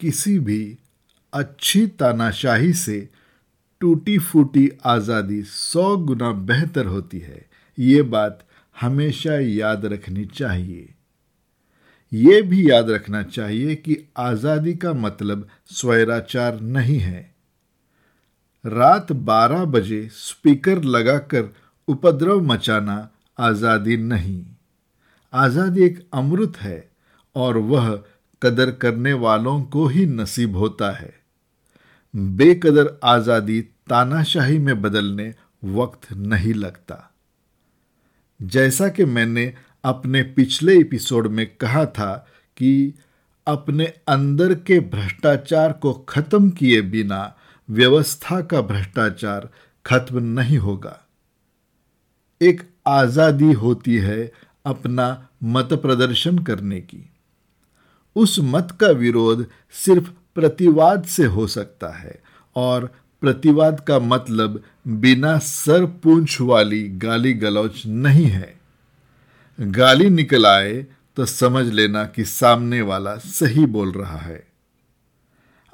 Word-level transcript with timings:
किसी 0.00 0.38
भी 0.38 0.78
अच्छी 1.32 1.86
तानाशाही 1.86 2.72
से 2.72 3.08
टूटी 3.80 4.18
फूटी 4.18 4.68
आज़ादी 4.84 5.42
सौ 5.42 5.96
गुना 5.96 6.30
बेहतर 6.30 6.86
होती 6.86 7.18
है। 7.18 7.44
ये 7.78 8.02
बात 8.02 8.44
हमेशा 8.76 9.38
याद 9.38 9.84
रखनी 9.84 10.24
चाहिए। 10.24 10.88
ये 12.12 12.40
भी 12.42 12.70
याद 12.70 12.90
रखना 12.90 13.22
चाहिए 13.22 13.74
कि 13.74 13.96
आज़ादी 14.16 14.74
का 14.74 14.92
मतलब 14.92 15.46
स्वैराचार 15.70 16.60
नहीं 16.60 16.98
है। 16.98 17.20
रात 18.64 19.12
12 19.12 19.64
बजे 19.64 20.08
स्पीकर 20.12 20.82
लगाकर 20.84 21.52
उपद्रव 21.88 22.40
मचाना 22.42 23.08
आज़ादी 23.38 23.96
नहीं। 23.96 24.44
आज़ादी 25.32 25.84
एक 25.84 26.06
अमृत 26.14 26.56
है 26.56 26.88
और 27.36 27.58
वह 27.58 27.88
कदर 28.46 28.70
करने 28.70 29.12
वालों 29.12 29.62
को 29.62 29.86
ही 29.86 30.06
नसीब 30.06 30.56
होता 30.56 30.90
है। 30.90 31.14
बेकदर 32.36 32.98
आज़ादी 33.04 33.60
तानाशाही 33.88 34.58
में 34.58 34.80
बदलने 34.82 35.34
वक्त 35.64 36.12
नहीं 36.12 36.54
लगता। 36.54 37.02
जैसा 38.40 38.88
कि 38.88 39.04
मैंने 39.04 39.52
अपने 39.84 40.22
पिछले 40.22 40.78
एपिसोड 40.78 41.26
में 41.26 41.46
कहा 41.56 41.84
था 41.86 42.14
कि 42.56 42.94
अपने 43.46 43.84
अंदर 44.08 44.54
के 44.54 44.78
भ्रष्टाचार 44.80 45.72
को 45.72 45.92
खत्म 46.08 46.50
किए 46.50 46.80
बिना 46.82 47.36
व्यवस्था 47.68 48.40
का 48.40 48.60
भ्रष्टाचार 48.62 49.48
खत्म 49.86 50.22
नहीं 50.40 50.58
होगा। 50.58 50.98
एक 52.40 52.62
आज़ादी 52.86 53.52
होती 53.52 53.96
है 53.96 54.32
अपना 54.66 55.28
मत 55.44 55.72
प्रदर्शन 55.72 56.38
करने 56.38 56.80
की। 56.80 57.10
उस 58.16 58.38
मत 58.38 58.76
का 58.80 58.88
विरोध 58.88 59.46
सिर्फ़ 59.72 60.10
प्रतिवाद 60.34 61.04
से 61.04 61.24
हो 61.24 61.46
सकता 61.46 61.88
है 61.88 62.22
और 62.56 62.94
प्रतिवाद 63.20 63.80
का 63.80 63.98
मतलब 63.98 64.62
बिना 64.88 65.38
सर 65.38 65.86
पूंछ 65.86 66.40
वाली 66.40 66.88
गाली 66.88 67.32
गलौच 67.32 67.82
नहीं 67.86 68.24
है। 68.24 68.60
गाली 69.60 70.10
निकल 70.10 70.46
आए 70.46 70.86
तो 71.16 71.24
समझ 71.24 71.66
लेना 71.66 72.04
कि 72.04 72.24
सामने 72.24 72.82
वाला 72.82 73.16
सही 73.16 73.66
बोल 73.66 73.92
रहा 73.92 74.18
है। 74.18 74.46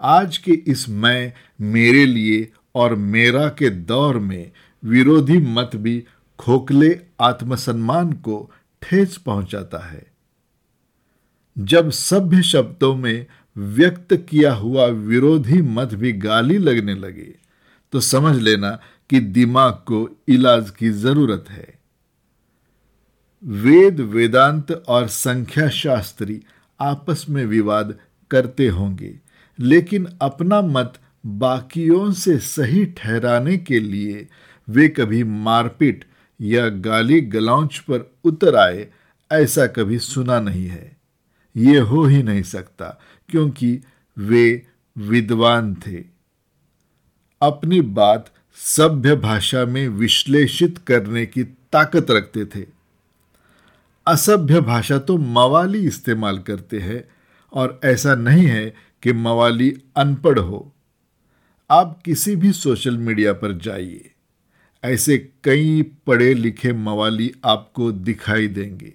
आज 0.00 0.38
के 0.38 0.52
इस 0.52 0.88
मैं 0.88 1.32
मेरे 1.60 2.06
लिए 2.06 2.52
और 2.74 2.94
मेरा 2.94 3.48
के 3.48 3.70
दौर 3.70 4.18
में 4.18 4.50
विरोधी 4.84 5.38
मत 5.38 5.70
भी 5.76 6.04
खोखले 6.38 7.00
आत्मसम्मान 7.20 8.12
को 8.12 8.50
ठेस 8.82 9.16
पहुंचाता 9.16 9.78
है। 9.78 10.11
जब 11.56 11.90
सभ्य 11.90 12.42
शब्दों 12.42 12.94
में 12.96 13.26
व्यक्त 13.56 14.14
किया 14.30 14.52
हुआ 14.54 14.86
विरोधी 14.86 15.60
मत 15.62 15.94
भी 15.94 16.12
गाली 16.12 16.58
लगने 16.58 16.94
लगे 16.94 17.34
तो 17.92 18.00
समझ 18.00 18.36
लेना 18.36 18.70
कि 19.10 19.20
दिमाग 19.20 19.72
को 19.72 20.08
इलाज 20.28 20.70
की 20.70 20.90
ज़रूरत 20.90 21.44
है। 21.50 21.74
वेद, 23.42 24.00
वेदांत 24.00 24.70
और 24.72 25.06
संख्या 25.08 25.68
शास्त्री 25.68 26.40
आपस 26.80 27.26
में 27.28 27.44
विवाद 27.46 27.94
करते 28.30 28.68
होंगे, 28.68 29.14
लेकिन 29.58 30.06
अपना 30.22 30.60
मत 30.60 30.98
बाकियों 31.26 32.12
से 32.12 32.38
सही 32.38 32.84
ठहराने 32.96 33.56
के 33.56 33.80
लिए 33.80 34.26
वे 34.68 34.88
कभी 34.88 35.22
मारपीट 35.24 36.04
या 36.40 36.68
गाली 36.68 37.20
गलौच 37.20 37.78
पर 37.78 38.10
उतर 38.24 38.56
आए, 38.56 38.88
ऐसा 39.30 39.66
कभी 39.66 39.98
सुना 39.98 40.40
नहीं 40.40 40.66
है। 40.66 40.96
ये 41.56 41.78
हो 41.78 42.04
ही 42.04 42.22
नहीं 42.22 42.42
सकता, 42.42 42.86
क्योंकि 43.28 43.78
वे 44.16 44.66
विद्वान 44.96 45.74
थे। 45.86 46.04
अपनी 47.40 47.80
बात 47.80 48.30
सभ्य 48.58 49.14
भाषा 49.16 49.64
में 49.66 49.86
विश्लेषित 49.88 50.78
करने 50.78 51.24
की 51.26 51.44
ताकत 51.44 52.10
रखते 52.10 52.44
थे। 52.46 52.66
असभ्य 54.06 54.60
भाषा 54.60 54.98
तो 54.98 55.16
मवाली 55.18 55.86
इस्तेमाल 55.86 56.38
करते 56.38 56.78
हैं, 56.78 57.04
और 57.52 57.80
ऐसा 57.84 58.14
नहीं 58.14 58.46
है 58.46 58.74
कि 59.02 59.12
मवाली 59.12 59.70
अनपढ़ 59.96 60.38
हो। 60.38 60.72
आप 61.70 62.00
किसी 62.04 62.34
भी 62.36 62.52
सोशल 62.52 62.96
मीडिया 62.98 63.32
पर 63.32 63.52
जाइए, 63.58 64.10
ऐसे 64.82 65.16
कई 65.44 65.82
पढ़े 66.06 66.32
लिखे 66.34 66.72
मवाली 66.72 67.32
आपको 67.44 67.90
दिखाई 67.92 68.48
देंगे। 68.48 68.92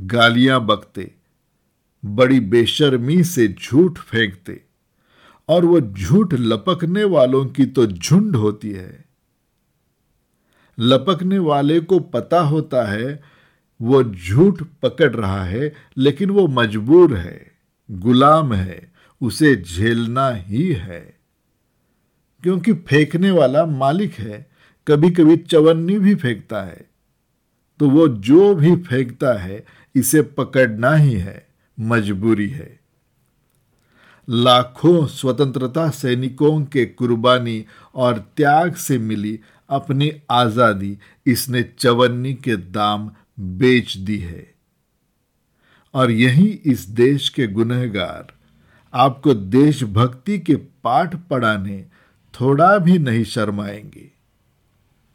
गालियाँ 0.00 0.66
बकते, 0.66 1.14
बड़ी 2.04 2.40
बेशर्मी 2.40 3.24
से 3.24 3.48
झूठ 3.48 3.98
फेंकते, 3.98 4.62
और 5.48 5.64
वो 5.64 5.80
झूठ 5.80 6.34
लपकने 6.34 7.04
वालों 7.04 7.46
की 7.46 7.66
तो 7.66 7.86
झुंड 7.86 8.36
होती 8.36 8.70
है। 8.70 9.04
लपकने 10.78 11.38
वाले 11.38 11.80
को 11.80 11.98
पता 11.98 12.40
होता 12.40 12.84
है, 12.84 13.22
वो 13.82 14.04
झूठ 14.04 14.62
पकड़ 14.82 15.16
रहा 15.16 15.44
है, 15.44 15.74
लेकिन 15.98 16.30
वो 16.30 16.46
मजबूर 16.46 17.14
है, 17.16 17.52
गुलाम 17.90 18.52
है, 18.52 18.92
उसे 19.20 19.56
झेलना 19.56 20.30
ही 20.30 20.72
है। 20.72 21.18
क्योंकि 22.42 22.72
फेंकने 22.72 23.30
वाला 23.30 23.66
मालिक 23.66 24.12
है 24.12 24.50
कभी 24.88 25.10
कभी 25.10 25.36
चवन्नी 25.36 25.98
भी 25.98 26.14
फेंकता 26.14 26.62
है। 26.62 26.93
तो 27.78 27.90
वो 27.90 28.08
जो 28.08 28.54
भी 28.54 28.76
फेंकता 28.76 29.38
है, 29.38 29.64
इसे 29.94 30.22
पकड़ना 30.22 30.94
ही 30.94 31.12
है, 31.12 31.46
मजबूरी 31.80 32.48
है। 32.48 32.80
लाखों 34.28 35.06
स्वतंत्रता 35.06 35.90
सैनिकों 35.90 36.64
के 36.64 36.86
कुर्बानी 36.86 37.64
और 37.94 38.18
त्याग 38.36 38.74
से 38.74 38.98
मिली 38.98 39.40
अपनी 39.70 40.12
आज़ादी 40.30 40.98
इसने 41.26 41.62
चवन्नी 41.62 42.34
के 42.34 42.56
दाम 42.56 43.10
बेच 43.40 43.96
दी 43.96 44.18
है। 44.18 44.54
और 45.94 46.10
यही 46.10 46.46
इस 46.46 46.80
देश 46.80 47.28
के 47.28 47.46
गुनहगार, 47.46 48.32
आपको 48.94 49.34
देशभक्ति 49.34 50.38
के 50.38 50.54
पाठ 50.54 51.16
पढ़ाने 51.16 51.84
थोड़ा 52.40 52.78
भी 52.78 52.98
नहीं 52.98 53.24
शर्माएँगे। 53.24 54.13